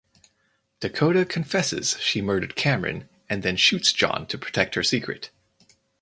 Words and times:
Dakota 0.79 1.25
confesses 1.25 1.95
she 1.99 2.23
murdered 2.23 2.55
Cameron 2.55 3.07
and 3.29 3.43
then 3.43 3.55
shoots 3.55 3.93
John 3.93 4.25
to 4.29 4.37
protect 4.39 4.73
her 4.73 4.81
secret. 4.81 5.29